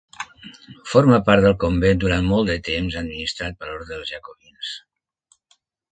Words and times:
Forma 0.93 1.19
part 1.27 1.45
del 1.47 1.53
convent 1.65 2.01
durant 2.03 2.25
molt 2.31 2.51
de 2.53 2.57
temps 2.69 2.99
administrat 3.03 3.61
per 3.61 3.69
l'ordre 3.71 3.91
dels 3.93 4.15
Jacobins. 4.15 4.77